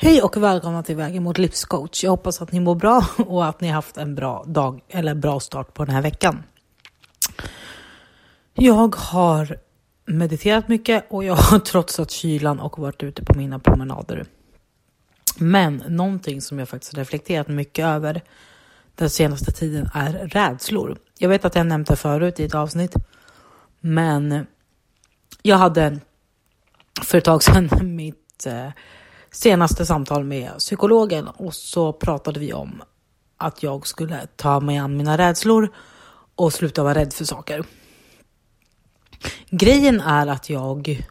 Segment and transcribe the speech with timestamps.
[0.00, 2.04] Hej och välkomna till Vägen mot livscoach.
[2.04, 5.40] Jag hoppas att ni mår bra och att ni haft en bra dag eller bra
[5.40, 6.42] start på den här veckan.
[8.54, 9.58] Jag har
[10.04, 14.26] mediterat mycket och jag har trotsat kylan och varit ute på mina promenader.
[15.38, 18.22] Men någonting som jag faktiskt reflekterat mycket över
[18.94, 20.98] den senaste tiden är rädslor.
[21.18, 22.94] Jag vet att jag nämnt det förut i ett avsnitt,
[23.80, 24.46] men
[25.42, 25.98] jag hade
[27.02, 28.68] för ett tag sedan mitt eh,
[29.30, 32.82] senaste samtal med psykologen och så pratade vi om
[33.36, 35.68] att jag skulle ta mig an mina rädslor
[36.34, 37.64] och sluta vara rädd för saker.
[39.50, 41.02] Grejen är att jag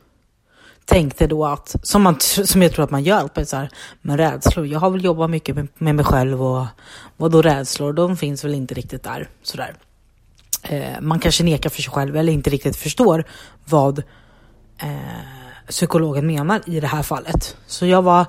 [0.86, 3.70] tänkte då att, som, man, som jag tror att man gör så här,
[4.02, 4.68] med rädslor.
[4.68, 6.66] Jag har väl jobbat mycket med, med mig själv och
[7.18, 9.76] vad då rädslor, de finns väl inte riktigt där sådär.
[10.62, 13.24] Eh, man kanske nekar för sig själv eller inte riktigt förstår
[13.66, 14.00] vad
[14.78, 17.58] eh, psykologen menar i det här fallet.
[17.68, 18.26] Så jag var,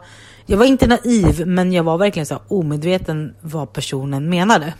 [0.46, 4.74] jag var inte naiv, men jag var verkligen så omedveten vad personen menade.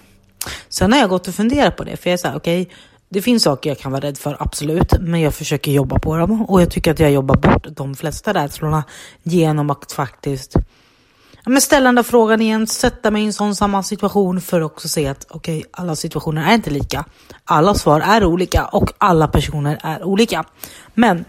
[0.69, 2.75] Sen har jag gått och funderat på det, för jag är så här, okej, okay,
[3.09, 6.43] det finns saker jag kan vara rädd för, absolut, men jag försöker jobba på dem
[6.43, 8.85] och jag tycker att jag jobbar bort de flesta rädslorna
[9.23, 10.55] genom att faktiskt
[11.45, 14.61] ja, men ställa den där frågan igen, sätta mig i en sån samma situation för
[14.61, 17.05] att också se att okej, okay, alla situationer är inte lika.
[17.45, 20.45] Alla svar är olika och alla personer är olika.
[20.95, 21.25] Men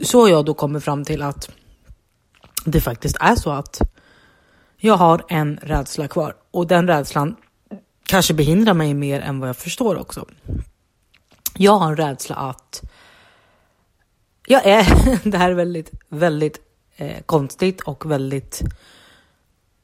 [0.00, 1.50] så har jag då kommit fram till att
[2.64, 3.80] det faktiskt är så att
[4.76, 7.36] jag har en rädsla kvar och den rädslan
[8.06, 10.26] kanske behindrar mig mer än vad jag förstår också.
[11.54, 12.82] Jag har en rädsla att
[14.46, 14.84] jag är,
[15.30, 16.58] det här är väldigt, väldigt
[16.96, 18.62] eh, konstigt och väldigt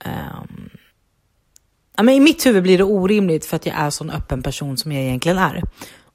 [0.05, 0.42] eh,
[2.03, 4.92] men I mitt huvud blir det orimligt för att jag är sån öppen person som
[4.92, 5.62] jag egentligen är.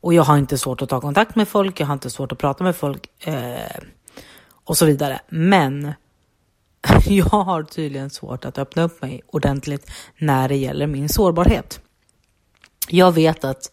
[0.03, 2.37] Och jag har inte svårt att ta kontakt med folk, jag har inte svårt att
[2.37, 3.83] prata med folk eh,
[4.63, 5.21] och så vidare.
[5.29, 5.93] Men
[7.05, 11.79] jag har tydligen svårt att öppna upp mig ordentligt när det gäller min sårbarhet.
[12.89, 13.71] Jag vet att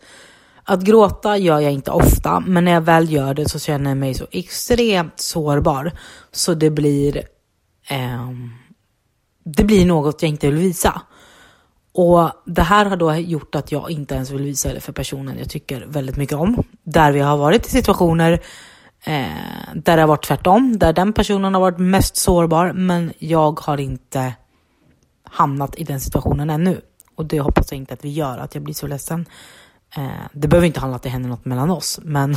[0.64, 3.98] att gråta gör jag inte ofta, men när jag väl gör det så känner jag
[3.98, 5.92] mig så extremt sårbar
[6.32, 7.16] så det blir
[7.88, 8.30] eh,
[9.44, 11.02] det blir något jag inte vill visa.
[11.92, 15.38] Och det här har då gjort att jag inte ens vill visa det för personen
[15.38, 16.62] jag tycker väldigt mycket om.
[16.82, 18.32] Där vi har varit i situationer
[19.04, 19.26] eh,
[19.74, 23.80] där det har varit tvärtom, där den personen har varit mest sårbar, men jag har
[23.80, 24.34] inte
[25.24, 26.80] hamnat i den situationen ännu.
[27.14, 29.26] Och det hoppas jag inte att vi gör, att jag blir så ledsen.
[29.96, 32.34] Eh, det behöver inte handla om att det händer något mellan oss, men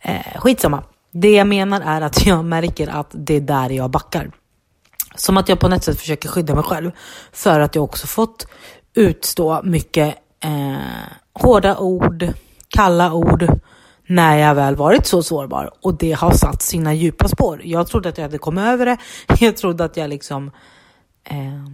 [0.00, 0.82] eh, skitsamma.
[1.10, 4.30] Det jag menar är att jag märker att det är där jag backar.
[5.14, 6.90] Som att jag på något sätt försöker skydda mig själv
[7.32, 8.46] för att jag också fått
[8.94, 10.14] utstå mycket
[10.44, 10.76] eh,
[11.34, 12.28] hårda ord,
[12.68, 13.48] kalla ord
[14.06, 17.60] när jag väl varit så sårbar och det har satt sina djupa spår.
[17.64, 18.96] Jag trodde att jag hade kommit över det.
[19.40, 20.50] Jag trodde att jag liksom
[21.24, 21.66] eh,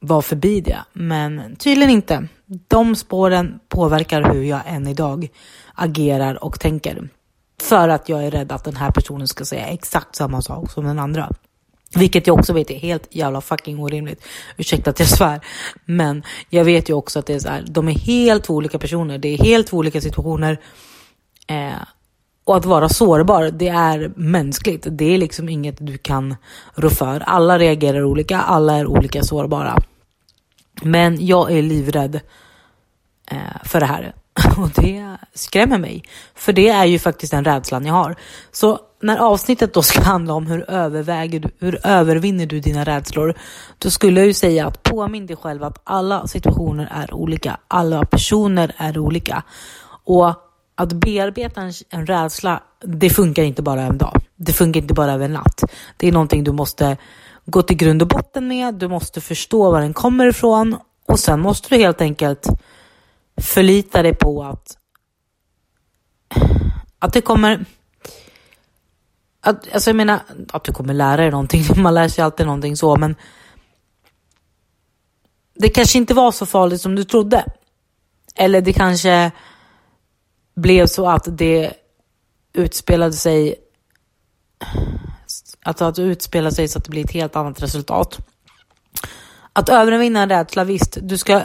[0.00, 2.28] var förbi det, men tydligen inte.
[2.68, 5.28] De spåren påverkar hur jag än idag
[5.74, 7.08] agerar och tänker.
[7.62, 10.84] För att jag är rädd att den här personen ska säga exakt samma sak som
[10.84, 11.30] den andra.
[11.94, 14.24] Vilket jag också vet är helt jävla fucking orimligt.
[14.56, 15.40] Ursäkta att jag svär.
[15.84, 18.78] Men jag vet ju också att det är så här, de är helt två olika
[18.78, 19.18] personer.
[19.18, 20.60] Det är helt två olika situationer.
[21.46, 21.82] Eh,
[22.44, 24.86] och att vara sårbar, det är mänskligt.
[24.90, 26.36] Det är liksom inget du kan
[26.74, 27.20] rå för.
[27.20, 29.76] Alla reagerar olika, alla är olika sårbara.
[30.82, 32.20] Men jag är livrädd
[33.30, 34.14] eh, för det här.
[34.58, 36.02] Och det skrämmer mig.
[36.34, 38.16] För det är ju faktiskt den rädslan jag har.
[38.52, 43.34] Så när avsnittet då ska handla om hur överväger du, hur övervinner du dina rädslor?
[43.78, 47.58] Då skulle jag ju säga att påminn dig själv att alla situationer är olika.
[47.68, 49.42] Alla personer är olika.
[50.04, 50.34] Och
[50.74, 54.22] att bearbeta en, en rädsla, det funkar inte bara en dag.
[54.36, 55.64] Det funkar inte bara över en natt.
[55.96, 56.96] Det är någonting du måste
[57.46, 58.74] gå till grund och botten med.
[58.74, 62.46] Du måste förstå var den kommer ifrån och sen måste du helt enkelt
[63.40, 64.76] förlita dig på att,
[66.98, 67.64] att det kommer
[69.40, 70.20] att, alltså jag menar
[70.52, 71.64] att du kommer lära dig någonting.
[71.82, 73.16] Man lär sig alltid någonting så, men
[75.54, 77.44] det kanske inte var så farligt som du trodde.
[78.34, 79.30] Eller det kanske
[80.54, 81.72] blev så att det
[82.52, 83.54] utspelade sig
[85.64, 88.18] att det utspela sig så att det blir ett helt annat resultat.
[89.52, 91.42] Att övervinna en rädsla, visst, du ska,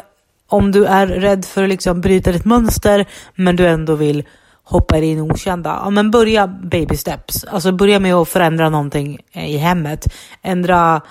[0.47, 4.23] om du är rädd för att liksom bryta ditt mönster, men du ändå vill
[4.65, 7.43] hoppa in i okända, ja men börja baby steps.
[7.43, 10.13] Alltså börja med att förändra någonting eh, i hemmet.
[10.41, 11.01] Ändra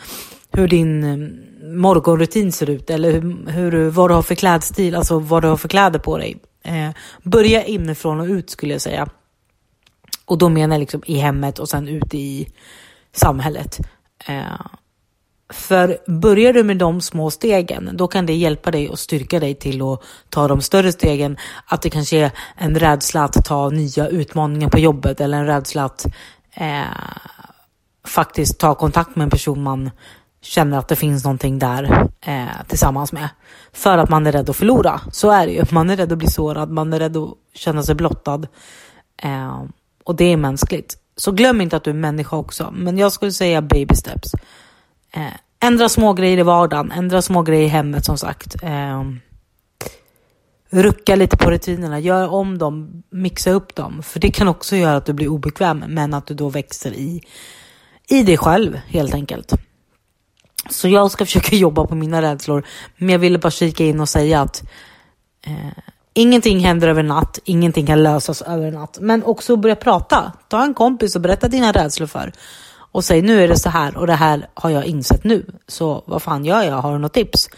[0.53, 5.19] hur din mm, morgonrutin ser ut eller hur, hur, vad du har för klädstil, alltså
[5.19, 6.37] vad du har för kläder på dig.
[6.65, 6.91] Eh,
[7.23, 9.09] börja inifrån och ut skulle jag säga.
[10.25, 12.53] Och då menar jag liksom i hemmet och sen ut i
[13.13, 13.79] samhället.
[14.27, 14.67] Eh,
[15.53, 19.55] för börjar du med de små stegen, då kan det hjälpa dig och styrka dig
[19.55, 21.37] till att ta de större stegen.
[21.67, 25.85] Att det kanske är en rädsla att ta nya utmaningar på jobbet eller en rädsla
[25.85, 26.07] att
[26.55, 26.83] eh,
[28.07, 29.91] faktiskt ta kontakt med en person man
[30.43, 33.29] känner att det finns någonting där eh, tillsammans med.
[33.73, 35.01] För att man är rädd att förlora.
[35.13, 35.65] Så är det ju.
[35.71, 38.47] Man är rädd att bli sårad, man är rädd att känna sig blottad.
[39.23, 39.63] Eh,
[40.05, 40.97] och det är mänskligt.
[41.17, 42.71] Så glöm inte att du är människa också.
[42.77, 44.33] Men jag skulle säga baby steps.
[45.15, 48.63] Eh, ändra små grejer i vardagen, ändra små grejer i hemmet som sagt.
[48.63, 49.03] Eh,
[50.71, 54.03] rucka lite på rutinerna, gör om dem, mixa upp dem.
[54.03, 57.23] För det kan också göra att du blir obekväm, men att du då växer i,
[58.09, 59.53] i dig själv helt enkelt.
[60.71, 62.67] Så jag ska försöka jobba på mina rädslor,
[62.97, 64.63] men jag ville bara kika in och säga att
[65.47, 65.83] eh,
[66.15, 68.99] ingenting händer över natt, ingenting kan lösas över natt.
[69.01, 70.33] Men också börja prata.
[70.49, 72.33] Ta en kompis och berätta dina rädslor för
[72.95, 75.47] och säg nu är det så här och det här har jag insett nu.
[75.67, 76.77] Så vad fan gör jag?
[76.77, 77.49] Har du något tips?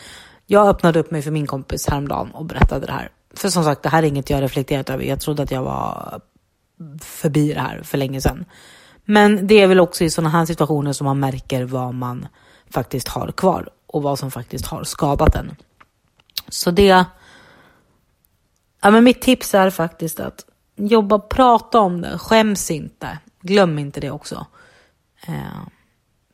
[0.46, 3.10] Jag öppnade upp mig för min kompis häromdagen och berättade det här.
[3.34, 5.04] För som sagt, det här är inget jag reflekterat över.
[5.04, 6.20] Jag trodde att jag var
[7.00, 8.44] förbi det här för länge sedan.
[9.04, 12.28] Men det är väl också i sådana här situationer som man märker vad man
[12.70, 15.56] faktiskt har kvar och vad som faktiskt har skadat en.
[16.48, 17.04] Så det...
[18.82, 20.44] Ja, men mitt tips är faktiskt att
[20.76, 23.18] jobba, prata om det, skäms inte.
[23.40, 24.46] Glöm inte det också.
[25.26, 25.66] Eh,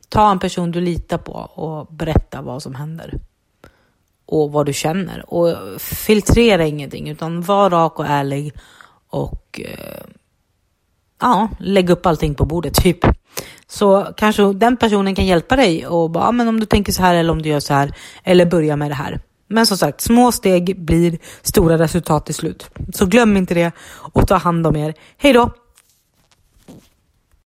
[0.09, 3.19] ta en person du litar på och berätta vad som händer.
[4.25, 5.33] Och vad du känner.
[5.33, 8.53] Och filtrera ingenting utan var rak och ärlig.
[9.09, 10.03] Och eh,
[11.21, 12.99] ja, lägg upp allting på bordet typ.
[13.67, 17.15] Så kanske den personen kan hjälpa dig och bara, men om du tänker så här
[17.15, 17.95] eller om du gör så här.
[18.23, 19.19] Eller börja med det här.
[19.47, 22.69] Men som sagt, små steg blir stora resultat till slut.
[22.93, 23.71] Så glöm inte det
[24.13, 24.93] och ta hand om er.
[25.17, 25.51] Hej då!